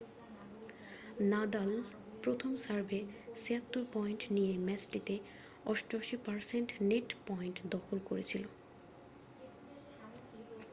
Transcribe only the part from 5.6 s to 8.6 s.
88% net point দখল করেছিল